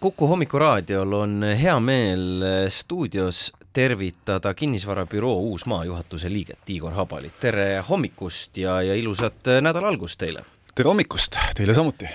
Kuku 0.00 0.26
hommikuraadiol 0.26 1.12
on 1.12 1.42
hea 1.58 1.80
meel 1.80 2.44
stuudios 2.70 3.52
tervitada 3.72 4.52
kinnisvarabüroo 4.54 5.40
Uusmaa 5.40 5.84
juhatuse 5.84 6.30
liiget 6.30 6.70
Igor 6.70 6.92
Habalit. 6.92 7.32
tere 7.40 7.82
hommikust 7.88 8.56
ja, 8.56 8.82
ja 8.82 8.94
ilusat 8.94 9.50
nädala 9.60 9.88
algust 9.88 10.18
teile! 10.18 10.44
tere 10.74 10.86
hommikust, 10.86 11.40
teile 11.58 11.74
samuti! 11.74 12.06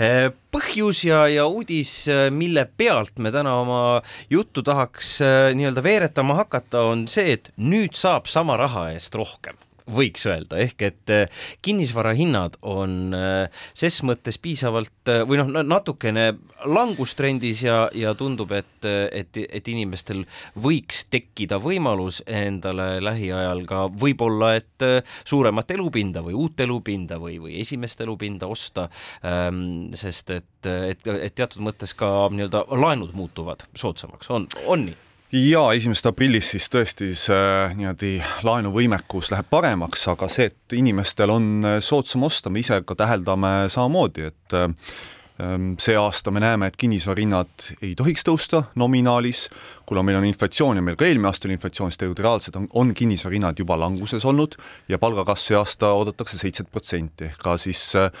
Eh, 0.00 0.30
põhjus 0.52 1.04
ja, 1.04 1.26
ja 1.28 1.44
uudis, 1.46 2.06
mille 2.30 2.64
pealt 2.76 3.20
me 3.20 3.32
täna 3.32 3.58
oma 3.60 4.00
juttu 4.30 4.64
tahaks 4.64 5.20
eh, 5.20 5.52
nii-öelda 5.60 5.84
veeretama 5.84 6.40
hakata, 6.40 6.88
on 6.88 7.04
see, 7.04 7.36
et 7.36 7.52
nüüd 7.60 8.00
saab 8.00 8.32
sama 8.32 8.56
raha 8.56 8.88
eest 8.96 9.14
rohkem 9.14 9.60
võiks 9.86 10.26
öelda, 10.26 10.58
ehk 10.62 10.82
et 10.82 11.12
äh, 11.14 11.44
kinnisvarahinnad 11.64 12.58
on 12.66 13.14
äh, 13.14 13.62
ses 13.76 14.00
mõttes 14.06 14.38
piisavalt 14.42 15.12
äh, 15.12 15.22
või 15.28 15.38
noh, 15.40 15.62
natukene 15.62 16.26
langustrendis 16.66 17.62
ja, 17.66 17.86
ja 17.94 18.14
tundub, 18.18 18.52
et, 18.56 18.86
et, 18.86 19.38
et 19.46 19.70
inimestel 19.70 20.24
võiks 20.62 21.04
tekkida 21.12 21.60
võimalus 21.62 22.22
endale 22.26 22.96
lähiajal 23.04 23.62
ka 23.68 23.86
võib-olla, 23.92 24.54
et 24.58 24.86
suuremat 25.26 25.70
elupinda 25.76 26.24
või 26.26 26.36
uut 26.36 26.60
elupinda 26.60 27.20
või, 27.22 27.38
või 27.42 27.60
esimest 27.62 28.00
elupinda 28.02 28.48
osta, 28.50 28.88
ähm, 29.24 29.92
sest 29.96 30.32
et, 30.34 30.52
et, 30.66 31.06
et 31.06 31.34
teatud 31.36 31.62
mõttes 31.64 31.94
ka 31.96 32.28
nii-öelda 32.32 32.66
laenud 32.74 33.14
muutuvad 33.16 33.68
soodsamaks, 33.76 34.32
on, 34.34 34.48
on 34.66 34.88
nii? 34.90 35.05
Ja 35.32 35.62
esimesest 35.74 36.06
aprillist 36.12 36.54
siis 36.54 36.68
tõesti 36.70 37.10
see 37.18 37.74
niimoodi 37.74 38.14
laenuvõimekus 38.46 39.32
läheb 39.32 39.48
paremaks, 39.50 40.06
aga 40.12 40.28
see, 40.30 40.50
et 40.52 40.76
inimestel 40.78 41.32
on 41.34 41.50
äh, 41.66 41.76
soodsam 41.84 42.26
osta, 42.28 42.50
me 42.50 42.62
ise 42.62 42.78
ka 42.86 42.96
täheldame 42.98 43.66
samamoodi, 43.72 44.28
et 44.30 44.56
ähm, 44.56 45.74
see 45.82 45.96
aasta 45.98 46.30
me 46.30 46.40
näeme, 46.40 46.70
et 46.70 46.78
kinnisvarahinnad 46.80 47.68
ei 47.82 47.94
tohiks 47.98 48.24
tõusta 48.26 48.62
nominaalis, 48.78 49.46
kuna 49.86 50.04
meil 50.06 50.20
on 50.20 50.28
inflatsioon 50.30 50.78
ja 50.78 50.86
meil 50.86 50.98
ka 50.98 51.08
eelmine 51.08 51.32
aasta 51.32 51.50
oli 51.50 51.58
inflatsioon, 51.58 51.90
siis 51.90 52.00
tegelikult 52.02 52.24
reaalselt 52.24 52.60
on, 52.62 52.68
on 52.78 52.94
kinnisvarahinnad 52.94 53.58
juba 53.58 53.78
languses 53.82 54.24
olnud 54.24 54.56
ja 54.88 55.00
palgakasv 55.02 55.50
see 55.50 55.58
aasta 55.58 55.92
oodatakse 55.98 56.38
seitset 56.38 56.70
protsenti. 56.70 57.32
Ehk 57.32 57.42
ka 57.42 57.58
siis 57.60 57.88
äh, 57.98 58.12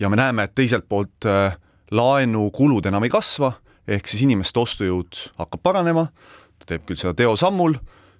ja 0.00 0.08
me 0.08 0.20
näeme, 0.20 0.46
et 0.46 0.54
teiselt 0.54 0.86
poolt 0.88 1.26
äh, 1.26 1.58
laenukulud 1.90 2.86
enam 2.86 3.04
ei 3.04 3.10
kasva 3.12 3.56
ehk 3.88 4.10
siis 4.10 4.24
inimeste 4.26 4.60
ostujõud 4.60 5.22
hakkab 5.40 5.64
paranema, 5.64 6.08
ta 6.60 6.72
teeb 6.72 6.84
küll 6.88 7.00
seda 7.00 7.14
teosammul, 7.16 7.78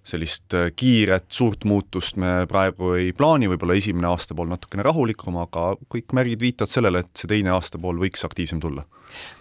sellist 0.09 0.55
äh, 0.57 0.71
kiiret 0.77 1.29
suurt 1.35 1.67
muutust 1.69 2.17
me 2.21 2.47
praegu 2.49 2.95
ei 2.97 3.13
plaani, 3.17 3.51
võib-olla 3.53 3.77
esimene 3.77 4.09
aasta 4.09 4.37
pool 4.37 4.49
natukene 4.49 4.87
rahulikum, 4.87 5.37
aga 5.45 5.73
kõik 5.93 6.15
märgid 6.17 6.45
viitavad 6.45 6.73
sellele, 6.73 7.05
et 7.05 7.21
see 7.21 7.31
teine 7.31 7.53
aasta 7.53 7.81
pool 7.83 8.01
võiks 8.01 8.25
aktiivsem 8.25 8.63
tulla. 8.65 8.87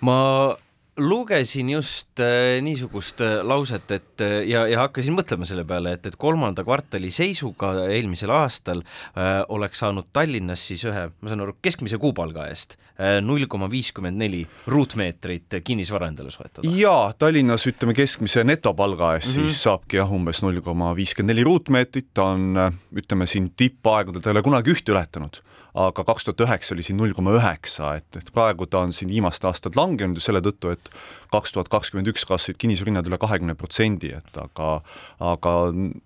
ma 0.02 0.18
lugesin 0.98 1.70
just 1.70 2.20
äh, 2.20 2.58
niisugust 2.62 3.22
äh, 3.22 3.40
lauset, 3.46 3.92
et 3.92 4.22
äh, 4.22 4.42
ja, 4.50 4.66
ja 4.68 4.82
hakkasin 4.86 5.16
mõtlema 5.16 5.46
selle 5.48 5.64
peale, 5.68 5.94
et, 5.98 6.06
et 6.10 6.18
kolmanda 6.20 6.64
kvartali 6.66 7.12
seisuga 7.14 7.74
eelmisel 7.94 8.34
aastal 8.34 8.82
äh, 8.82 9.44
oleks 9.54 9.84
saanud 9.84 10.10
Tallinnas 10.14 10.64
siis 10.70 10.86
ühe, 10.90 11.08
ma 11.14 11.32
saan 11.32 11.44
aru, 11.46 11.58
keskmise 11.62 12.00
kuupalga 12.02 12.48
eest 12.52 12.78
null 13.22 13.46
koma 13.46 13.68
viiskümmend 13.70 14.18
neli 14.18 14.40
ruutmeetrit 14.74 15.60
kinnisvara 15.62 16.08
endale 16.10 16.32
soetada. 16.34 16.66
jaa, 16.66 17.12
Tallinnas 17.14 17.68
ütleme 17.70 17.94
keskmise 17.98 18.42
netopalga 18.48 19.12
eest 19.20 19.36
mm 19.36 19.44
-hmm. 19.44 19.52
siis 19.52 19.68
saabki 19.68 20.00
jah, 20.00 20.14
umbes 20.14 20.42
null 20.42 20.64
koma 20.66 20.96
viiskümmend 20.98 21.36
neli 21.36 21.46
ruutmeetrit, 21.46 22.10
ta 22.14 22.32
on 22.34 22.58
ütleme 22.98 23.30
siin 23.30 23.52
tippaegadel, 23.54 24.22
ta 24.22 24.32
ei 24.32 24.38
ole 24.40 24.42
kunagi 24.50 24.74
ühte 24.74 24.96
ületanud 24.96 25.44
aga 25.76 26.06
kaks 26.08 26.28
tuhat 26.28 26.46
üheksa 26.48 26.74
oli 26.76 26.86
siin 26.86 27.00
null 27.00 27.16
koma 27.18 27.36
üheksa, 27.38 27.96
et, 28.00 28.08
et 28.20 28.32
praegu 28.34 28.68
ta 28.70 28.86
on 28.86 28.96
siin 28.96 29.12
viimased 29.12 29.46
aastad 29.50 29.78
langenud 29.80 30.20
ju 30.20 30.24
selle 30.24 30.42
tõttu, 30.46 30.72
et 30.74 30.92
kaks 31.34 31.56
tuhat 31.56 31.72
kakskümmend 31.74 32.10
üks 32.14 32.26
kasvasid 32.28 32.60
kinnisvarahinnad 32.62 33.10
üle 33.10 33.20
kahekümne 33.22 33.58
protsendi, 33.60 34.14
et 34.18 34.42
aga, 34.42 34.80
aga 35.34 35.56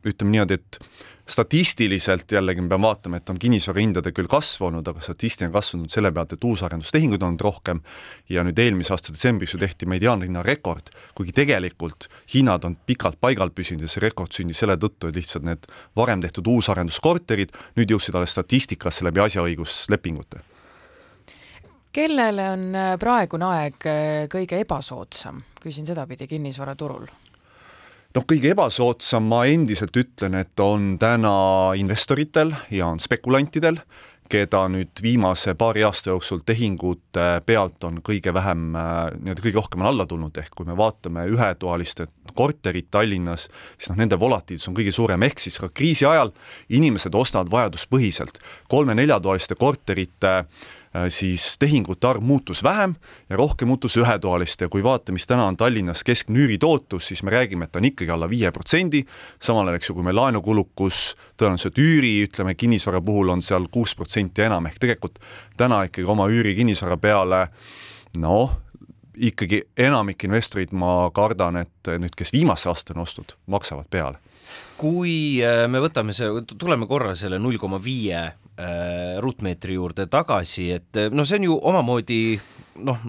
ütleme 0.08 0.38
niimoodi, 0.38 0.60
et 0.60 0.82
statistiliselt 1.32 2.32
jällegi 2.32 2.62
me 2.62 2.70
peame 2.72 2.88
vaatama, 2.88 3.20
et 3.22 3.30
on 3.32 3.40
kinnisvarahindade 3.40 4.12
küll 4.16 4.30
kasvanud, 4.32 4.88
aga 4.88 5.04
statistika 5.04 5.48
on 5.48 5.56
kasvanud 5.56 5.94
selle 5.94 6.12
pealt, 6.12 6.36
et 6.36 6.44
uusarendustehinguid 6.44 7.24
on 7.24 7.32
olnud 7.32 7.46
rohkem. 7.46 7.82
Ja 8.30 8.44
nüüd 8.48 8.60
eelmise 8.60 8.94
aasta 8.96 9.14
detsembris 9.16 9.56
ju 9.56 9.62
tehti 9.62 9.88
mediaanhinna 9.90 10.44
rekord, 10.44 10.92
kuigi 11.16 11.36
tegelikult 11.38 12.10
hinnad 12.34 12.68
on 12.68 12.76
pikalt 12.86 13.20
paigal 13.24 13.54
püsinud 13.56 13.88
ja 13.88 13.92
see 13.92 14.04
rekord 14.04 14.36
sündis 14.36 14.60
selle 14.64 14.78
tõttu, 14.82 15.10
et 15.10 15.20
lihtsalt 15.22 15.48
need 15.48 15.68
varem 15.98 16.24
tehtud 16.24 16.52
uusarenduskorterid 16.52 17.56
nüüd 17.80 17.96
jõudsid 17.96 18.18
alles 18.18 18.36
statistikasse 18.36 19.08
läbi 19.08 19.24
asjaõiguslepingute. 19.24 20.44
Kellele 21.92 22.46
on 22.54 22.70
äh, 22.76 22.94
praegune 23.00 23.50
aeg 23.52 23.88
äh, 23.88 24.04
kõige 24.32 24.62
ebasoodsam, 24.64 25.42
küsin 25.60 25.88
sedapidi 25.88 26.28
kinnisvaraturul 26.28 27.10
noh, 28.16 28.28
kõige 28.28 28.54
ebasoodsam 28.56 29.28
ma 29.32 29.46
endiselt 29.50 29.96
ütlen, 29.98 30.38
et 30.42 30.60
on 30.64 30.96
täna 31.02 31.34
investoritel 31.80 32.54
ja 32.74 32.90
on 32.92 33.02
spekulantidel, 33.02 33.82
keda 34.32 34.62
nüüd 34.72 35.02
viimase 35.04 35.58
paari 35.60 35.84
aasta 35.84 36.14
jooksul 36.14 36.40
tehingute 36.48 37.42
pealt 37.44 37.84
on 37.84 37.98
kõige 38.06 38.32
vähem, 38.32 38.70
nii-öelda 38.72 39.44
kõige 39.44 39.60
rohkem 39.60 39.84
on 39.84 39.90
alla 39.90 40.06
tulnud, 40.08 40.38
ehk 40.40 40.56
kui 40.56 40.70
me 40.70 40.78
vaatame 40.80 41.26
ühetoaliste 41.34 42.08
korterit 42.38 42.88
Tallinnas, 42.96 43.50
siis 43.76 43.92
noh, 43.92 44.00
nende 44.00 44.20
volatiilsus 44.20 44.72
on 44.72 44.78
kõige 44.78 44.96
suurem, 44.96 45.28
ehk 45.28 45.44
siis 45.44 45.60
ka 45.60 45.68
kriisi 45.68 46.08
ajal 46.08 46.32
inimesed 46.72 47.16
ostavad 47.16 47.52
vajaduspõhiselt. 47.52 48.40
kolme-neljatoaliste 48.72 49.60
korterite 49.60 50.38
äh, 50.38 50.46
Äh, 50.46 50.81
siis 51.10 51.56
tehingute 51.60 52.08
arv 52.08 52.24
muutus 52.24 52.64
vähem 52.64 52.96
ja 53.30 53.38
rohkem 53.40 53.70
muutus 53.72 53.96
ühetoaliste 53.98 54.66
ja 54.66 54.70
kui 54.72 54.84
vaatame, 54.84 55.16
mis 55.16 55.28
täna 55.28 55.46
on 55.48 55.58
Tallinnas 55.58 56.04
keskmine 56.04 56.44
üüritootlus, 56.44 57.08
siis 57.08 57.24
me 57.24 57.32
räägime, 57.32 57.66
et 57.66 57.72
ta 57.72 57.80
on 57.80 57.88
ikkagi 57.88 58.12
alla 58.12 58.28
viie 58.30 58.52
protsendi, 58.52 59.06
samal 59.40 59.70
ajal, 59.70 59.80
eks 59.80 59.90
ju, 59.90 59.96
kui 59.96 60.08
meil 60.08 60.20
laenukulukus 60.20 61.04
tõenäoliselt 61.40 61.80
üüri, 61.80 62.12
ütleme, 62.26 62.56
kinnisvara 62.60 63.00
puhul 63.02 63.32
on 63.32 63.46
seal 63.46 63.70
kuus 63.72 63.96
protsenti 63.96 64.44
enam, 64.44 64.68
ehk 64.68 64.82
tegelikult 64.84 65.22
täna 65.58 65.86
ikkagi 65.88 66.10
oma 66.12 66.28
üüri 66.32 66.58
kinnisvara 66.60 67.00
peale 67.00 67.46
noh, 68.20 68.58
ikkagi 69.16 69.64
enamik 69.80 70.28
investoreid, 70.28 70.76
ma 70.76 71.08
kardan, 71.16 71.64
et 71.64 71.96
nüüd, 72.04 72.16
kes 72.18 72.36
viimase 72.36 72.68
aasta 72.72 72.96
on 72.96 73.06
ostnud, 73.06 73.36
maksavad 73.52 73.88
peale. 73.92 74.20
Kui 74.82 75.40
äh, 75.46 75.68
me 75.72 75.80
võtame 75.80 76.12
see, 76.16 76.28
tuleme 76.58 76.88
korra 76.90 77.14
selle 77.16 77.38
null 77.40 77.60
koma 77.62 77.78
viie 77.80 78.18
äh, 78.26 78.41
ruutmeetri 79.22 79.74
juurde 79.78 80.06
tagasi, 80.12 80.68
et 80.76 81.00
noh, 81.12 81.26
see 81.26 81.40
on 81.40 81.48
ju 81.48 81.56
omamoodi 81.72 82.22
noh, 82.80 83.00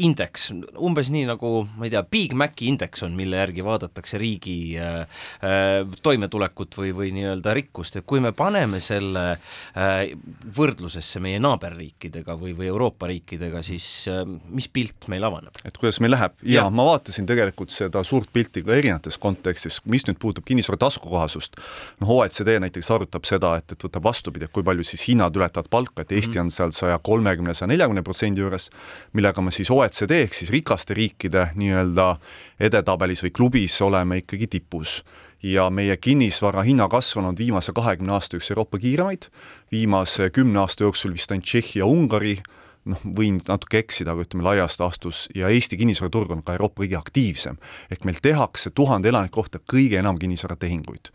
indeks, 0.00 0.48
umbes 0.80 1.10
nii 1.12 1.26
nagu 1.28 1.50
ma 1.76 1.86
ei 1.86 1.92
tea, 1.92 2.02
Big 2.10 2.34
Maci 2.36 2.70
indeks 2.70 3.04
on, 3.04 3.14
mille 3.18 3.38
järgi 3.40 3.64
vaadatakse 3.64 4.18
riigi 4.20 4.56
äh, 4.80 5.00
äh, 5.44 5.98
toimetulekut 6.02 6.76
või, 6.80 6.92
või 6.96 7.10
nii-öelda 7.16 7.54
rikkust, 7.56 7.98
et 8.00 8.06
kui 8.08 8.22
me 8.22 8.32
paneme 8.36 8.80
selle 8.82 9.24
äh, 9.34 10.12
võrdlusesse 10.56 11.22
meie 11.22 11.40
naaberriikidega 11.42 12.36
või, 12.40 12.54
või 12.58 12.70
Euroopa 12.70 13.10
riikidega, 13.10 13.62
siis 13.66 13.86
äh, 14.10 14.22
mis 14.48 14.70
pilt 14.72 15.08
meil 15.12 15.26
avaneb? 15.28 15.60
et 15.64 15.76
kuidas 15.80 16.00
meil 16.00 16.14
läheb? 16.16 16.36
Ja, 16.42 16.62
ja 16.62 16.66
ma 16.72 16.86
vaatasin 16.88 17.28
tegelikult 17.28 17.74
seda 17.74 18.04
suurt 18.06 18.32
pilti 18.32 18.64
ka 18.64 18.74
erinevates 18.76 19.20
kontekstis, 19.20 19.80
mis 19.90 20.06
nüüd 20.08 20.20
puudutab 20.22 20.48
kinnisvara 20.48 20.80
taskukohasust, 20.86 21.60
noh, 22.00 22.14
OECD 22.20 22.56
näiteks 22.64 22.90
arutab 22.94 23.28
seda, 23.28 23.56
et, 23.60 23.76
et 23.76 23.88
võtab 23.88 24.08
vastupidi, 24.10 24.48
et 24.48 24.54
kui 24.54 24.66
palju 24.66 24.86
siis 24.86 25.06
hinnad 25.10 25.36
ületavad 25.36 25.70
palka, 25.70 26.02
et 26.02 26.12
Eesti 26.12 26.38
mm 26.38 26.40
-hmm. 26.40 26.44
on 26.44 26.50
seal 26.56 26.74
saja 26.76 26.98
kolmekümne, 27.02 27.54
saja 27.54 27.68
neljakümne 27.70 28.02
protsendi 28.02 28.40
juures, 28.40 28.70
millega 29.12 29.42
me 29.42 29.52
siis 29.54 29.70
OECD 29.70 30.22
ehk 30.24 30.36
siis 30.36 30.52
rikaste 30.52 30.94
riikide 30.94 31.48
nii-öelda 31.58 32.14
edetabelis 32.60 33.24
või 33.26 33.34
klubis 33.34 33.80
oleme 33.82 34.20
ikkagi 34.22 34.46
tipus. 34.58 35.00
Ja 35.42 35.70
meie 35.72 35.96
kinnisvara 35.96 36.62
hinnakasv 36.66 37.18
on 37.18 37.30
olnud 37.30 37.40
viimase 37.40 37.72
kahekümne 37.72 38.12
aasta 38.12 38.36
üks 38.36 38.50
Euroopa 38.52 38.78
kiiremaid, 38.78 39.30
viimase 39.72 40.30
kümne 40.30 40.60
aasta 40.60 40.84
jooksul 40.84 41.14
vist 41.16 41.32
ainult 41.32 41.48
Tšehhi 41.48 41.80
ja 41.80 41.88
Ungari, 41.88 42.34
noh, 42.84 43.00
võin 43.16 43.38
natuke 43.48 43.80
eksida, 43.80 44.12
aga 44.12 44.26
ütleme 44.26 44.44
laias 44.44 44.76
laastus, 44.80 45.28
ja 45.34 45.48
Eesti 45.48 45.80
kinnisvaraturg 45.80 46.36
on 46.36 46.42
ka 46.44 46.58
Euroopa 46.58 46.84
kõige 46.84 46.98
aktiivsem. 47.00 47.56
ehk 47.90 48.04
meil 48.04 48.20
tehakse 48.22 48.70
tuhande 48.70 49.08
elaniku 49.08 49.40
kohta 49.40 49.58
kõige 49.64 49.96
enam 49.98 50.18
kinnisvaratehinguid 50.18 51.08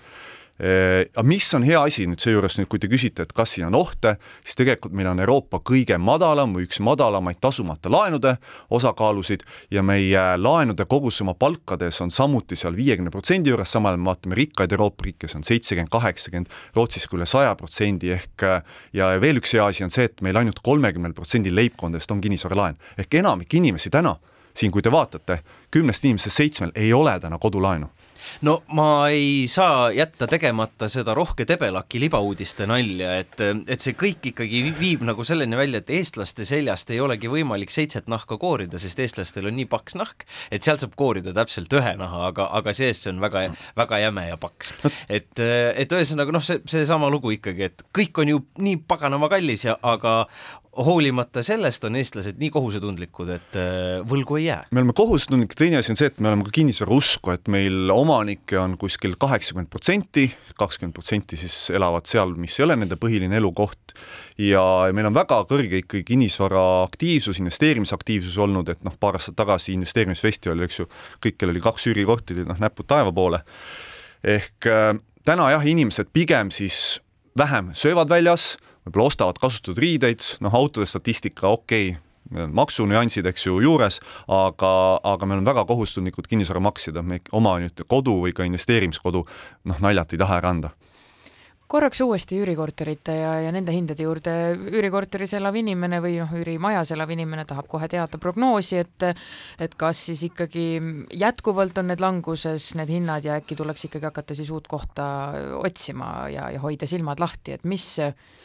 aga 0.55 1.23
mis 1.27 1.47
on 1.57 1.65
hea 1.67 1.81
asi 1.83 2.05
nüüd 2.07 2.21
seejuures 2.23 2.55
nüüd, 2.55 2.69
kui 2.71 2.79
te 2.79 2.87
küsite, 2.87 3.25
et 3.25 3.33
kas 3.35 3.55
siin 3.55 3.67
on 3.67 3.75
ohte, 3.75 4.13
siis 4.45 4.55
tegelikult 4.55 4.93
meil 4.95 5.09
on 5.11 5.19
Euroopa 5.19 5.59
kõige 5.59 5.97
madalam 5.99 6.53
või 6.55 6.63
üks 6.69 6.79
madalamaid 6.79 7.41
tasumata 7.43 7.91
laenude 7.91 8.37
osakaalusid 8.71 9.43
ja 9.75 9.83
meie 9.83 10.23
laenude 10.39 10.85
kogusumma 10.87 11.35
palkades 11.35 11.99
on 12.05 12.13
samuti 12.13 12.55
seal 12.55 12.77
viiekümne 12.77 13.11
protsendi 13.11 13.51
juures, 13.51 13.71
samal 13.75 13.93
ajal 13.95 14.05
me 14.05 14.11
vaatame 14.13 14.39
rikkaid 14.39 14.77
Euroopa 14.77 15.09
riike, 15.09 15.27
see 15.27 15.41
on 15.41 15.47
seitsekümmend, 15.47 15.91
kaheksakümmend, 15.91 16.55
Rootsis 16.75 17.09
ka 17.09 17.19
üle 17.19 17.27
saja 17.27 17.51
protsendi 17.59 18.13
ehk 18.15 18.47
ja 18.95 19.11
veel 19.19 19.43
üks 19.43 19.57
hea 19.57 19.67
asi 19.67 19.83
on 19.83 19.91
see, 19.91 20.07
et 20.07 20.23
meil 20.23 20.39
ainult 20.39 20.63
kolmekümnel 20.63 21.17
protsendil 21.17 21.55
leibkondadest 21.55 22.15
on 22.15 22.23
kinnisvaralaen. 22.23 22.79
Ehk 22.95 23.19
enamik 23.19 23.53
inimesi 23.59 23.91
täna 23.91 24.15
siin, 24.55 24.71
kui 24.71 24.81
te 24.81 24.91
vaatate, 24.91 25.41
kümnest 25.71 26.07
inimesest 26.07 26.39
seitsmel 26.39 26.71
ei 26.79 26.93
ole 26.95 27.19
täna 27.19 27.39
kodulaenu 27.43 27.91
no 28.45 28.57
ma 28.75 29.07
ei 29.13 29.45
saa 29.51 29.91
jätta 29.95 30.27
tegemata 30.29 30.89
seda 30.91 31.15
rohke 31.17 31.45
debelaki 31.47 31.99
libauudiste 32.03 32.67
nalja, 32.69 33.15
et, 33.21 33.39
et 33.41 33.81
see 33.81 33.95
kõik 33.97 34.31
ikkagi 34.31 34.61
viib 34.79 35.05
nagu 35.07 35.25
selleni 35.27 35.57
välja, 35.59 35.81
et 35.81 35.91
eestlaste 35.99 36.45
seljast 36.47 36.91
ei 36.93 37.01
olegi 37.03 37.31
võimalik 37.31 37.73
seitset 37.73 38.09
nahka 38.11 38.37
koorida, 38.41 38.79
sest 38.81 38.99
eestlastel 39.03 39.49
on 39.49 39.57
nii 39.59 39.69
paks 39.71 39.97
nahk, 39.99 40.27
et 40.51 40.65
sealt 40.65 40.83
saab 40.83 40.95
koorida 40.99 41.33
täpselt 41.35 41.73
ühe 41.75 41.95
naha, 41.99 42.29
aga, 42.31 42.49
aga 42.59 42.75
seest 42.75 43.05
see 43.05 43.13
on 43.13 43.21
väga, 43.23 43.47
väga 43.77 44.01
jäme 44.05 44.27
ja 44.29 44.39
paks. 44.41 44.73
et, 45.09 45.31
et 45.39 45.95
ühesõnaga 45.95 46.35
noh, 46.35 46.45
see, 46.45 46.61
seesama 46.69 47.09
lugu 47.13 47.35
ikkagi, 47.35 47.69
et 47.69 47.85
kõik 47.95 48.23
on 48.23 48.33
ju 48.35 48.43
nii 48.61 48.81
paganama 48.87 49.29
kallis 49.31 49.67
ja 49.67 49.77
aga 49.85 50.25
hoolimata 50.75 51.43
sellest 51.45 51.83
on 51.87 51.95
eestlased 51.95 52.39
nii 52.39 52.49
kohusetundlikud, 52.51 53.29
et 53.35 53.57
äh, 53.59 54.01
võlgu 54.07 54.39
ei 54.39 54.47
jää. 54.49 54.65
me 54.71 54.81
oleme 54.81 54.95
kohusetundlikud, 54.97 55.57
teine 55.59 55.79
asi 55.79 55.93
on 55.93 55.99
see, 55.99 56.09
et 56.11 56.19
me 56.19 56.29
oleme 56.31 56.45
ka 56.47 56.51
kinnisvara 56.55 56.95
usku, 56.95 57.31
et 57.35 57.47
meil 57.51 57.91
omanikke 57.93 58.57
on 58.59 58.75
kuskil 58.81 59.15
kaheksakümmend 59.19 59.71
protsenti, 59.71 60.27
kakskümmend 60.59 60.95
protsenti 60.97 61.39
siis 61.39 61.69
elavad 61.75 62.09
seal, 62.09 62.35
mis 62.39 62.57
ei 62.59 62.65
ole 62.67 62.77
nende 62.81 62.99
põhiline 62.99 63.39
elukoht 63.39 63.95
ja 64.41 64.63
meil 64.95 65.09
on 65.09 65.15
väga 65.15 65.41
kõrge 65.49 65.79
ikkagi 65.83 66.03
kinnisvara 66.11 66.65
aktiivsus, 66.83 67.39
investeerimisaktiivsus 67.43 68.37
olnud, 68.43 68.69
et 68.73 68.83
noh, 68.87 68.95
paar 68.99 69.19
aastat 69.19 69.37
tagasi 69.39 69.73
investeerimisfestivalil, 69.77 70.67
eks 70.67 70.83
ju, 70.83 70.89
kõikjal 71.23 71.55
oli 71.55 71.63
kaks 71.63 71.89
üürikorterit, 71.93 72.47
noh, 72.49 72.59
näpud 72.61 72.87
taeva 72.91 73.15
poole. 73.15 73.43
ehk 74.25 74.67
äh, 74.67 74.93
täna 75.25 75.49
jah, 75.55 75.65
inimesed 75.65 76.11
pigem 76.13 76.51
siis 76.51 76.99
vähem 77.37 77.71
söövad 77.73 78.09
väljas 78.09 78.55
võib-olla 78.85 79.11
ostavad 79.11 79.39
kasutatud 79.41 79.81
riideid, 79.81 80.25
noh, 80.45 80.55
autode 80.55 80.87
statistika 80.89 81.49
okei 81.51 81.93
okay,, 81.95 82.01
maksunüansid, 82.57 83.27
eks 83.29 83.45
ju, 83.45 83.59
juures, 83.61 83.99
aga, 84.31 84.71
aga 85.05 85.27
meil 85.29 85.43
on 85.43 85.45
väga 85.49 85.65
kohustuslikud 85.69 86.25
kinnisvaramaksjad, 86.31 86.97
me 87.05 87.19
oma 87.37 87.59
nüüd 87.61 87.85
kodu 87.91 88.17
või 88.23 88.33
ka 88.33 88.47
investeerimiskodu 88.47 89.21
noh, 89.69 89.81
naljalt 89.83 90.15
ei 90.15 90.21
taha 90.21 90.41
ära 90.41 90.53
anda 90.55 90.73
korraks 91.67 92.01
uuesti 92.05 92.37
üürikorterite 92.37 93.13
ja, 93.17 93.31
ja 93.41 93.51
nende 93.53 93.73
hindade 93.73 94.05
juurde, 94.05 94.33
üürikorteris 94.69 95.33
elav 95.39 95.55
inimene 95.57 95.97
või 96.03 96.19
noh, 96.21 96.33
üürimajas 96.37 96.91
elav 96.93 97.09
inimene 97.15 97.45
tahab 97.49 97.67
kohe 97.71 97.89
teada 97.89 98.19
prognoosi, 98.21 98.83
et 98.83 99.05
et 99.61 99.73
kas 99.77 100.03
siis 100.07 100.21
ikkagi 100.27 100.65
jätkuvalt 101.17 101.77
on 101.81 101.89
need 101.89 102.03
languses, 102.03 102.67
need 102.77 102.91
hinnad 102.93 103.25
ja 103.25 103.39
äkki 103.39 103.57
tuleks 103.57 103.87
ikkagi 103.87 104.05
hakata 104.05 104.37
siis 104.37 104.51
uut 104.53 104.69
kohta 104.69 105.07
otsima 105.57 106.29
ja, 106.29 106.51
ja 106.53 106.61
hoida 106.61 106.87
silmad 106.89 107.21
lahti, 107.23 107.57
et 107.57 107.65
mis, 107.65 107.87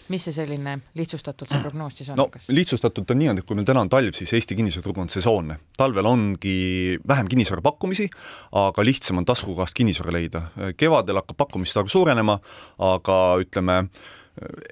mis 0.08 0.26
see 0.28 0.37
selline 0.37 0.78
lihtsustatult 0.96 1.52
see 1.52 1.61
prognoos 1.61 2.00
siis 2.00 2.11
on? 2.14 2.20
no 2.22 2.31
kas? 2.32 2.49
lihtsustatult 2.49 3.12
on 3.12 3.20
niimoodi, 3.20 3.44
et 3.44 3.49
kui 3.49 3.58
meil 3.58 3.69
täna 3.69 3.84
on 3.84 3.93
talv, 3.93 4.17
siis 4.17 4.32
Eesti 4.38 4.56
kinnisvaraturg 4.56 5.05
on 5.05 5.12
sesoonne. 5.12 5.58
talvel 5.76 6.08
ongi 6.08 6.99
vähem 7.08 7.28
kinnisvara 7.28 7.61
pakkumisi, 7.69 8.08
aga 8.56 8.84
lihtsam 8.84 9.20
on 9.20 9.28
taskukohast 9.28 9.76
kinnisvara 9.76 10.17
leida. 10.17 10.43
kevadel 10.76 11.20
hakkab 11.20 11.37
pakkumiste 11.44 11.82
arv 11.82 11.93
suurenema, 11.93 12.38
aga 12.81 13.09
aga 13.10 13.42
ütleme, 13.44 13.82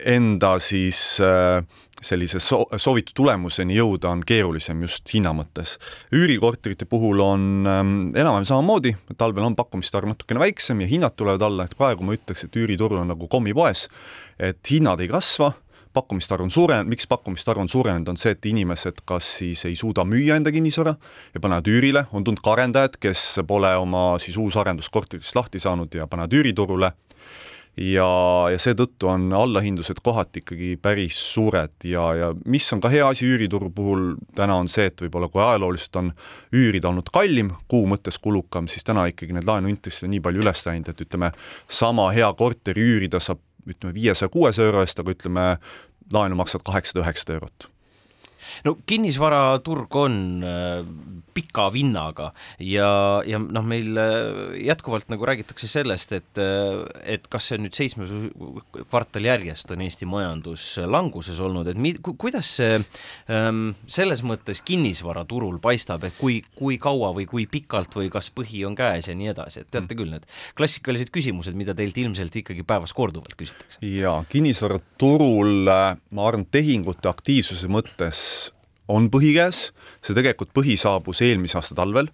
enda 0.07 0.55
siis 0.63 1.19
äh, 1.21 1.61
sellise 2.03 2.41
so 2.41 2.63
soovitud 2.77 3.17
tulemuseni 3.19 3.77
jõuda 3.77 4.13
on 4.13 4.23
keerulisem 4.27 4.83
just 4.87 5.09
hinna 5.13 5.35
mõttes. 5.37 5.77
üürikorterite 6.15 6.87
puhul 6.89 7.21
on 7.21 7.67
ähm, 7.67 7.95
enam-vähem 8.15 8.47
samamoodi, 8.49 8.95
talvel 9.19 9.49
on 9.51 9.57
pakkumiste 9.59 9.99
arv 9.99 10.13
natukene 10.13 10.41
väiksem 10.41 10.81
ja 10.81 10.91
hinnad 10.91 11.17
tulevad 11.17 11.43
alla, 11.43 11.67
et 11.67 11.77
praegu 11.79 12.07
ma 12.07 12.17
ütleks, 12.17 12.45
et 12.47 12.57
üüriturul 12.57 13.03
on 13.03 13.11
nagu 13.13 13.29
kommipoes, 13.29 13.89
et 14.39 14.63
hinnad 14.71 15.03
ei 15.03 15.11
kasva, 15.11 15.53
pakkumiste 15.93 16.37
arv 16.37 16.47
on 16.47 16.55
suurenenud, 16.55 16.93
miks 16.93 17.09
pakkumiste 17.11 17.51
arv 17.51 17.65
on 17.65 17.73
suurenenud, 17.73 18.13
on 18.13 18.21
see, 18.21 18.37
et 18.37 18.47
inimesed 18.47 19.03
kas 19.09 19.33
siis 19.41 19.65
ei 19.67 19.77
suuda 19.77 20.07
müüa 20.07 20.39
enda 20.39 20.55
kinnisvara 20.55 20.95
ja 21.35 21.43
panevad 21.43 21.69
üürile, 21.69 22.07
on 22.13 22.25
tulnud 22.25 22.45
ka 22.45 22.55
arendajad, 22.55 23.01
kes 23.03 23.43
pole 23.49 23.75
oma 23.77 24.13
siis 24.23 24.39
uusarenduskorteritest 24.39 25.37
lahti 25.37 25.63
saanud 25.63 25.99
ja 25.99 26.07
panevad 26.07 26.39
üüriturule 26.39 26.93
ja, 27.79 28.09
ja 28.53 28.59
seetõttu 28.61 29.09
on 29.11 29.29
allahindlused 29.37 30.01
kohati 30.05 30.43
ikkagi 30.43 30.73
päris 30.83 31.19
suured 31.35 31.87
ja, 31.87 32.05
ja 32.19 32.31
mis 32.51 32.67
on 32.75 32.83
ka 32.83 32.91
hea 32.93 33.07
asi 33.09 33.29
üürituru 33.29 33.71
puhul 33.75 34.11
täna 34.37 34.59
on 34.63 34.71
see, 34.73 34.89
et 34.91 35.05
võib-olla 35.05 35.31
kui 35.33 35.43
ajalooliselt 35.45 36.01
on 36.01 36.13
üürida 36.57 36.91
olnud 36.91 37.11
kallim, 37.15 37.53
kuu 37.71 37.87
mõttes 37.91 38.19
kulukam, 38.23 38.69
siis 38.71 38.87
täna 38.87 39.07
ikkagi 39.11 39.37
need 39.37 39.49
laenuintressid 39.49 40.09
on 40.09 40.15
nii 40.17 40.25
palju 40.25 40.45
üles 40.45 40.65
läinud, 40.67 40.93
et 40.93 41.07
ütleme, 41.07 41.33
sama 41.69 42.11
hea 42.17 42.31
korteri 42.39 42.85
üürida 42.85 43.23
saab 43.23 43.43
ütleme 43.69 43.95
viiesaja, 43.95 44.33
kuuesaja 44.33 44.71
euro 44.71 44.85
eest, 44.85 44.99
aga 44.99 45.13
ütleme, 45.13 45.49
laenu 46.13 46.39
maksad 46.41 46.65
kaheksasada, 46.65 47.05
üheksasada 47.05 47.39
eurot 47.39 47.69
no 48.67 48.77
kinnisvaraturg 48.89 49.97
on 49.99 50.19
äh, 50.45 50.83
pika 51.39 51.69
vinnaga 51.73 52.33
ja, 52.63 52.89
ja 53.27 53.39
noh, 53.39 53.67
meil 53.67 53.99
äh, 54.01 54.57
jätkuvalt 54.67 55.11
nagu 55.13 55.27
räägitakse 55.29 55.69
sellest, 55.71 56.15
et, 56.17 56.41
äh, 56.43 56.83
et 57.17 57.29
kas 57.31 57.51
see 57.51 57.61
nüüd 57.63 57.77
seitsmes 57.77 58.13
kvartal 58.91 59.29
järjest 59.29 59.71
on 59.75 59.85
Eesti 59.85 60.09
majandus 60.09 60.67
languses 60.87 61.41
olnud, 61.45 61.69
et 61.71 61.79
mi, 61.79 61.95
kuidas 62.09 62.51
see 62.59 62.79
ähm, 63.33 63.73
selles 63.91 64.25
mõttes 64.27 64.63
kinnisvaraturul 64.67 65.61
paistab, 65.63 66.07
et 66.09 66.17
kui, 66.19 66.41
kui 66.59 66.79
kaua 66.83 67.13
või 67.17 67.29
kui 67.31 67.47
pikalt 67.51 67.95
või 67.99 68.11
kas 68.13 68.31
põhi 68.35 68.65
on 68.69 68.77
käes 68.79 69.11
ja 69.11 69.17
nii 69.19 69.33
edasi, 69.35 69.63
et 69.63 69.71
teate 69.71 69.95
mm. 69.95 69.99
küll, 70.01 70.15
need 70.17 70.27
klassikalised 70.59 71.13
küsimused, 71.15 71.57
mida 71.59 71.77
teilt 71.79 71.99
ilmselt 72.01 72.35
ikkagi 72.43 72.67
päevas 72.67 72.95
korduvalt 72.97 73.37
küsitakse. 73.39 73.81
jaa, 73.85 74.21
kinnisvaraturul 74.33 75.69
ma 75.69 76.29
arvan, 76.29 76.47
tehingute 76.51 77.11
aktiivsuse 77.11 77.71
mõttes 77.71 78.21
on 78.89 79.09
põhi 79.13 79.35
käes, 79.37 79.69
see 80.05 80.17
tegelikult 80.17 80.53
põhi 80.57 80.79
saabus 80.81 81.23
eelmise 81.25 81.59
aasta 81.61 81.77
talvel 81.79 82.11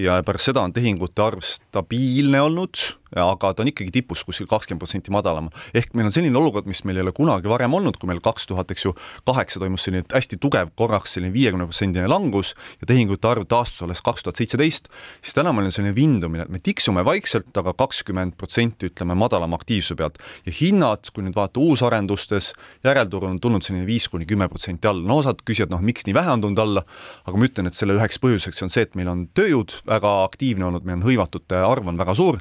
ja 0.00 0.18
pärast 0.26 0.50
seda 0.50 0.64
on 0.66 0.74
tehingute 0.76 1.22
arv 1.22 1.44
stabiilne 1.46 2.40
olnud 2.42 2.82
aga 3.14 3.52
ta 3.54 3.62
on 3.62 3.70
ikkagi 3.70 3.92
tipus 3.94 4.24
kuskil 4.26 4.48
kakskümmend 4.50 4.82
protsenti 4.82 5.12
madalam. 5.14 5.50
ehk 5.74 5.94
meil 5.94 6.08
on 6.08 6.14
selline 6.14 6.38
olukord, 6.38 6.66
mis 6.66 6.82
meil 6.84 6.98
ei 6.98 7.04
ole 7.04 7.12
kunagi 7.14 7.48
varem 7.48 7.74
olnud, 7.74 7.98
kui 8.00 8.08
meil 8.10 8.20
kaks 8.24 8.46
tuhat, 8.50 8.70
eks 8.70 8.84
ju, 8.84 8.94
kaheksa 9.26 9.60
toimus 9.62 9.86
selline 9.86 10.04
hästi 10.12 10.38
tugev 10.42 10.72
korraks 10.76 11.14
selline 11.14 11.32
viiekümne 11.34 11.68
protsendine 11.68 12.08
langus 12.10 12.54
ja 12.80 12.88
tehingute 12.90 13.28
arv 13.28 13.46
taastus 13.46 13.84
alles 13.86 14.02
kaks 14.02 14.26
tuhat 14.26 14.40
seitseteist, 14.40 14.90
siis 15.22 15.36
täna 15.36 15.52
meil 15.54 15.70
on 15.70 15.74
selline 15.74 15.94
vindumine, 15.94 16.46
et 16.46 16.52
me 16.52 16.58
tiksume 16.62 17.04
vaikselt, 17.06 17.52
aga 17.56 17.74
kakskümmend 17.76 18.36
protsenti 18.40 18.90
ütleme 18.90 19.14
madalama 19.18 19.58
aktiivsuse 19.60 19.98
pealt 19.98 20.18
ja 20.46 20.54
hinnad, 20.60 21.10
kui 21.14 21.26
nüüd 21.26 21.36
vaadata 21.36 21.62
uusarendustes, 21.62 22.52
järelturul 22.86 23.30
on 23.30 23.40
tulnud 23.42 23.66
selline 23.66 23.86
viis 23.86 24.08
kuni 24.10 24.26
kümme 24.26 24.48
protsenti 24.50 24.90
alla, 24.90 25.06
no 25.06 25.20
osad 25.22 25.42
küsivad, 25.46 25.74
noh, 25.74 25.84
miks 25.84 26.06
nii 26.06 26.16
vähe 26.16 26.34
on 26.34 26.42
tulnud 26.44 26.62
alla, 26.62 26.82
aga 27.26 27.38
ma 27.38 27.48
ütlen, 27.48 27.70
et 27.70 27.78
selle 27.78 27.96
üheks 27.98 28.18
põhjuseks 28.22 28.64
on 28.66 28.72
see, 28.72 28.86
et 28.86 28.98
meil 28.98 29.10
on 29.12 29.26
tööjõud 29.36 29.78
väga 29.86 30.12
aktiivne 30.24 30.68
olnud, 30.68 30.86
meil 30.86 31.00
on 31.00 31.06
hõivatute 31.06 31.62
arv 31.62 31.92
on 31.92 32.00
väga 32.00 32.16
suur 32.18 32.40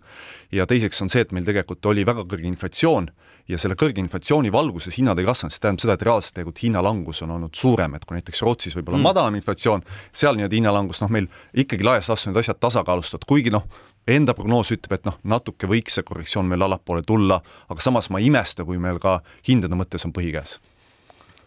ja 0.56 0.66
teiseks 0.70 1.02
on 1.04 1.12
see, 1.12 1.24
et 1.26 1.34
meil 1.36 1.46
tegelikult 1.48 1.86
oli 1.92 2.06
väga 2.08 2.24
kõrge 2.30 2.48
inflatsioon 2.50 3.10
ja 3.52 3.60
selle 3.62 3.78
kõrge 3.80 4.02
inflatsiooni 4.02 4.52
valguses 4.54 4.98
hinnad 4.98 5.20
ei 5.22 5.28
kasvanud, 5.28 5.54
see 5.54 5.64
tähendab 5.64 5.84
seda, 5.84 5.96
et 5.98 6.06
reaalselt 6.08 6.38
tegelikult 6.38 6.62
hinnalangus 6.64 7.22
on 7.26 7.34
olnud 7.38 7.58
suurem, 7.58 7.98
et 7.98 8.06
kui 8.06 8.18
näiteks 8.18 8.42
Rootsis 8.46 8.78
võib-olla 8.78 9.00
mm. 9.00 9.10
madalam 9.10 9.40
inflatsioon, 9.40 9.84
seal 10.16 10.40
nii-öelda 10.40 10.60
hinnalangus, 10.60 11.02
noh, 11.04 11.12
meil 11.14 11.28
ikkagi 11.54 11.86
laias 11.86 12.10
laastus 12.12 12.32
need 12.32 12.42
asjad 12.42 12.62
tasakaalustatud, 12.64 13.28
kuigi 13.30 13.54
noh, 13.54 13.68
enda 14.08 14.36
prognoos 14.38 14.72
ütleb, 14.74 15.00
et 15.00 15.10
noh, 15.10 15.20
natuke 15.36 15.70
võiks 15.70 15.98
see 15.98 16.06
korrektsioon 16.08 16.48
meil 16.50 16.66
allapoole 16.66 17.06
tulla, 17.06 17.42
aga 17.70 17.84
samas 17.84 18.10
ma 18.14 18.22
ei 18.22 18.32
imesta, 18.32 18.66
kui 18.66 18.82
meil 18.82 19.02
ka 19.04 19.20
hindade 19.50 19.78
mõttes 19.78 20.08
on 20.08 20.16
põhi 20.16 20.34
käes 20.36 20.58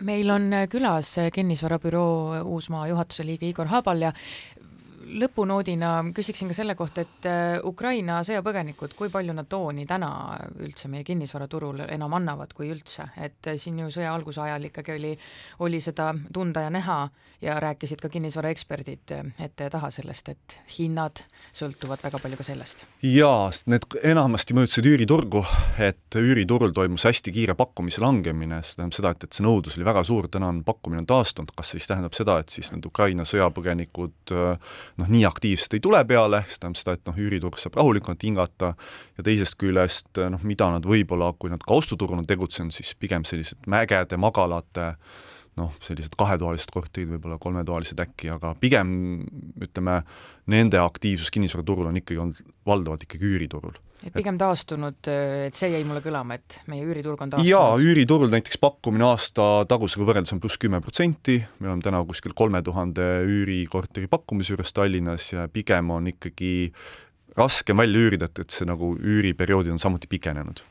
meil 0.04 0.30
on 0.30 0.52
külas 0.70 1.16
kinnisvarabüroo 1.34 2.42
Uusmaa 2.46 2.86
juhatuse 2.86 3.24
liige 3.26 3.48
Igor 3.48 3.66
Habal 3.66 4.04
ja 4.06 4.12
lõpunoodina 5.08 5.90
küsiksin 6.14 6.50
ka 6.50 6.56
selle 6.56 6.74
kohta, 6.78 7.04
et 7.04 7.28
äh, 7.28 7.58
Ukraina 7.64 8.20
sõjapõgenikud, 8.26 8.94
kui 8.98 9.10
palju 9.12 9.34
nad 9.36 9.48
tooni 9.50 9.86
täna 9.88 10.10
üldse 10.64 10.90
meie 10.92 11.06
kinnisvaraturul 11.06 11.84
enam 11.88 12.16
annavad, 12.18 12.52
kui 12.56 12.70
üldse, 12.72 13.08
et 13.16 13.50
äh, 13.50 13.58
siin 13.60 13.80
ju 13.82 13.90
sõja 13.94 14.12
alguse 14.14 14.42
ajal 14.44 14.68
ikkagi 14.70 14.96
oli, 14.96 15.14
oli 15.64 15.80
seda 15.84 16.10
tunda 16.34 16.66
ja 16.66 16.72
näha 16.74 16.98
ja 17.44 17.58
rääkisid 17.62 18.02
ka 18.02 18.10
kinnisvaraeksperdid 18.12 19.14
äh, 19.16 19.32
ette 19.48 19.68
ja 19.68 19.74
taha 19.74 19.90
sellest, 19.94 20.34
et 20.34 20.58
hinnad 20.78 21.24
sõltuvad 21.58 22.02
väga 22.02 22.20
palju 22.22 22.38
ka 22.38 22.46
sellest. 22.46 22.84
jaa, 23.02 23.48
need 23.70 23.84
enamasti 24.06 24.54
mõjutasid 24.56 24.86
üüriturgu, 24.90 25.42
et 25.82 26.18
üüriturul 26.18 26.74
toimus 26.76 27.06
hästi 27.08 27.32
kiire 27.34 27.56
pakkumise 27.58 28.02
langemine, 28.04 28.60
see 28.62 28.78
tähendab 28.78 28.96
seda, 28.98 29.12
et, 29.14 29.26
et 29.26 29.38
see 29.38 29.46
nõudlus 29.46 29.78
oli 29.78 29.86
väga 29.88 30.04
suur, 30.06 30.28
täna 30.32 30.50
on 30.52 30.60
pakkumine 30.66 31.02
on 31.02 31.08
taastunud, 31.08 31.52
kas 31.56 31.72
siis 31.74 31.88
tähendab 31.90 32.16
seda, 32.16 32.38
et 32.42 32.52
siis 32.54 32.70
need 32.74 32.86
Ukraina 32.88 33.26
sõjapõgenikud 33.28 34.34
noh, 34.34 35.08
nii 35.08 35.24
aktiivselt 35.28 35.78
ei 35.78 35.84
tule 35.84 36.02
peale, 36.08 36.44
see 36.48 36.62
tähendab 36.62 36.82
seda, 36.82 36.98
et 36.98 37.08
noh, 37.10 37.22
üüriturg 37.26 37.58
saab 37.60 37.80
rahulikumalt 37.80 38.28
hingata 38.28 38.74
ja 39.18 39.26
teisest 39.26 39.58
küljest 39.60 40.22
noh, 40.34 40.44
mida 40.46 40.70
nad 40.74 40.86
võib-olla, 40.88 41.32
kui 41.38 41.52
nad 41.52 41.64
ka 41.64 41.80
ostuturul 41.80 42.20
on 42.20 42.28
tegutsenud, 42.28 42.74
siis 42.74 42.94
pigem 42.98 43.26
sellised 43.28 43.66
mägede, 43.70 44.20
magalate 44.20 44.92
noh, 45.58 45.74
sellised 45.84 46.14
kahetoalised 46.18 46.72
korterid, 46.74 47.10
võib-olla 47.14 47.38
kolmetoalised 47.42 47.98
äkki, 48.02 48.30
aga 48.34 48.54
pigem 48.60 48.94
ütleme, 49.64 50.00
nende 50.50 50.80
aktiivsus 50.82 51.32
kinnisvaraturul 51.34 51.90
on 51.90 52.00
ikkagi 52.00 52.22
olnud 52.22 52.56
valdavalt 52.68 53.04
ikkagi 53.06 53.28
üüriturul. 53.32 53.76
Et 54.06 54.14
pigem 54.14 54.36
taastunud, 54.38 55.08
et 55.10 55.58
see 55.58 55.72
jäi 55.72 55.82
mulle 55.86 55.98
kõlama, 56.04 56.36
et 56.38 56.60
meie 56.70 56.84
üüriturg 56.86 57.18
on 57.24 57.32
taastunud? 57.32 57.50
jaa, 57.50 57.74
üüriturul 57.82 58.30
näiteks 58.30 58.60
pakkumine 58.62 59.08
aasta 59.08 59.48
tagusega 59.68 60.06
võrreldes 60.06 60.36
on 60.36 60.42
pluss 60.42 60.60
kümme 60.62 60.78
protsenti, 60.84 61.40
me 61.58 61.72
oleme 61.72 61.82
täna 61.82 62.04
kuskil 62.06 62.36
kolme 62.38 62.62
tuhande 62.62 63.08
üürikorteri 63.26 64.06
pakkumise 64.10 64.54
juures 64.54 64.70
Tallinnas 64.76 65.32
ja 65.34 65.48
pigem 65.50 65.90
on 65.90 66.12
ikkagi 66.14 66.70
raskem 67.38 67.82
välja 67.82 68.06
üürida, 68.06 68.30
et, 68.30 68.46
et 68.46 68.54
see 68.54 68.70
nagu 68.70 68.94
üüriperioodid 68.94 69.74
on 69.74 69.82
samuti 69.82 70.10
pikenenud 70.10 70.62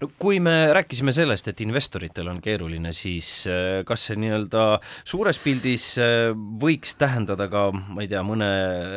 no 0.00 0.10
kui 0.20 0.40
me 0.42 0.54
rääkisime 0.76 1.12
sellest, 1.14 1.48
et 1.50 1.60
investoritel 1.64 2.28
on 2.30 2.40
keeruline, 2.44 2.92
siis 2.96 3.30
äh, 3.50 3.82
kas 3.88 4.08
see 4.08 4.18
nii-öelda 4.20 4.64
suures 5.08 5.40
pildis 5.42 5.90
äh, 6.02 6.32
võiks 6.62 6.96
tähendada 7.00 7.48
ka, 7.50 7.68
ma 7.72 8.04
ei 8.04 8.10
tea, 8.10 8.22
mõne 8.26 8.48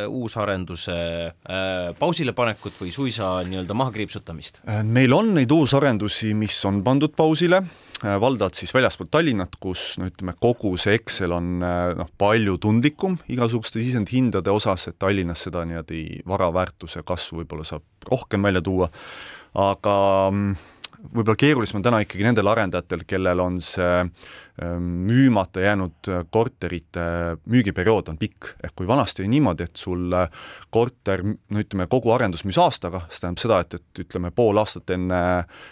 uusarenduse 0.09 0.97
äh, 1.31 1.91
pausile 1.99 2.35
panekut 2.37 2.77
või 2.81 2.93
suisa 2.95 3.33
nii-öelda 3.47 3.77
maha 3.77 3.95
kriipsutamist? 3.95 4.61
meil 4.83 5.13
on 5.15 5.33
neid 5.37 5.51
uusarendusi, 5.51 6.33
mis 6.37 6.57
on 6.67 6.81
pandud 6.85 7.15
pausile, 7.17 7.61
valdavalt 8.01 8.57
siis 8.57 8.71
väljaspool 8.73 9.11
Tallinnat, 9.13 9.55
kus 9.61 9.95
no 10.01 10.07
ütleme, 10.09 10.33
kogu 10.41 10.73
see 10.81 10.95
Excel 10.97 11.35
on 11.35 11.51
noh, 11.61 12.09
palju 12.21 12.57
tundlikum 12.61 13.19
igasuguste 13.29 13.81
sisendhindade 13.81 14.49
osas, 14.53 14.87
et 14.89 14.97
Tallinnas 15.01 15.45
seda 15.45 15.63
niimoodi 15.67 16.21
vara 16.27 16.49
väärtuse 16.53 17.05
kasvu 17.05 17.41
võib-olla 17.41 17.67
saab 17.67 18.09
rohkem 18.09 18.47
välja 18.47 18.63
tuua, 18.65 18.89
aga 19.57 19.95
mm, 20.31 20.55
võib-olla 21.09 21.37
keerulisem 21.39 21.79
on 21.79 21.85
täna 21.85 21.99
ikkagi 22.03 22.25
nendel 22.25 22.49
arendajatel, 22.51 23.03
kellel 23.09 23.41
on 23.41 23.57
see 23.63 23.89
ähm, 24.01 24.89
müümata 25.07 25.63
jäänud 25.63 26.09
korterite 26.33 27.05
müügiperiood 27.49 28.11
on 28.11 28.19
pikk, 28.21 28.53
ehk 28.63 28.75
kui 28.77 28.89
vanasti 28.89 29.23
oli 29.23 29.31
niimoodi, 29.33 29.65
et 29.65 29.81
sul 29.81 30.13
korter, 30.73 31.23
no 31.25 31.63
ütleme, 31.63 31.87
kogu 31.91 32.13
arendus 32.13 32.45
müüs 32.45 32.59
aastaga, 32.61 33.03
see 33.09 33.23
tähendab 33.23 33.41
seda, 33.41 33.59
et, 33.65 33.77
et 33.79 34.03
ütleme, 34.05 34.31
pool 34.35 34.61
aastat 34.61 34.93
enne 34.95 35.21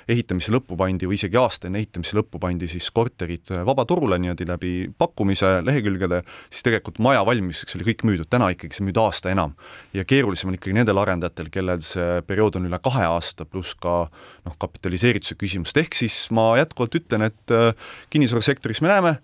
ehitamise 0.10 0.54
lõppu 0.56 0.78
pandi 0.80 1.10
või 1.10 1.20
isegi 1.20 1.40
aasta 1.40 1.70
enne 1.70 1.82
ehitamise 1.84 2.18
lõppu 2.18 2.42
pandi 2.42 2.70
siis 2.72 2.90
korterid 2.96 3.54
vabaturule 3.70 4.20
niimoodi 4.22 4.50
läbi 4.50 4.74
pakkumise 4.98 5.60
lehekülgede, 5.66 6.24
siis 6.50 6.66
tegelikult 6.66 7.02
maja 7.06 7.22
valmimiseks 7.28 7.78
oli 7.78 7.92
kõik 7.92 8.06
müüdud, 8.10 8.32
täna 8.32 8.50
ikkagi 8.56 8.80
see 8.80 8.88
müüd 8.88 9.00
aasta 9.02 9.32
enam. 9.34 9.56
ja 9.94 10.06
keerulisem 10.06 10.50
on 10.50 10.58
ikkagi 10.58 10.76
nendel 10.78 10.98
arendajatel, 11.02 11.54
kellel 11.54 11.86
see 11.86 12.22
periood 12.28 12.58
on 12.60 12.68
üle 12.70 12.80
kahe 12.84 13.06
aasta, 13.06 13.46
pluss 13.46 13.78
ka 13.80 14.02
noh, 14.10 14.58
kapitaliseeritud 14.58 15.19
erituse 15.20 15.38
küsimust, 15.40 15.78
ehk 15.78 15.98
siis 15.98 16.28
ma 16.36 16.54
jätkuvalt 16.60 16.96
ütlen, 17.02 17.28
et 17.28 17.54
äh, 17.56 17.74
kinnisvarasektoris 18.10 18.82
me 18.86 18.92
näeme 18.92 19.18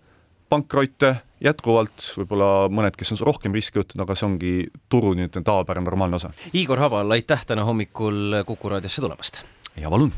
pankrotte 0.51 1.15
jätkuvalt, 1.43 2.11
võib-olla 2.19 2.49
mõned, 2.71 2.95
kes 2.97 3.15
on 3.15 3.23
rohkem 3.25 3.55
riski 3.55 3.81
võtnud, 3.81 4.03
aga 4.05 4.15
see 4.17 4.27
ongi 4.27 4.53
turu 4.91 5.15
nii-öelda 5.17 5.43
tavapärane 5.45 5.87
normaalne 5.87 6.19
osa. 6.19 6.31
Igor 6.53 6.81
Habal, 6.83 7.11
aitäh 7.17 7.45
täna 7.47 7.65
hommikul 7.67 8.43
Kuku 8.45 8.75
raadiosse 8.75 9.03
tulemast! 9.03 9.43
ja 9.75 9.89
palun! 9.91 10.13